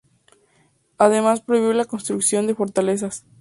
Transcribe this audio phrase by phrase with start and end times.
[0.97, 3.23] Además prohibió la construcción de fortalezas.